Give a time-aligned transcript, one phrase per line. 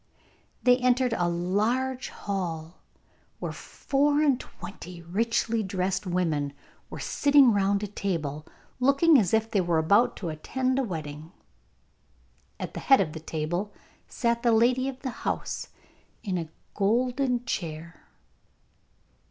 [0.63, 2.79] They entered a large hall,
[3.37, 6.53] where four and twenty richly dressed women
[6.89, 8.47] were sitting round a table,
[8.79, 11.31] looking as if they were about to attend a wedding.
[12.59, 13.73] At the head of the table
[14.07, 15.67] sat the lady of the house
[16.23, 18.07] in a golden chair.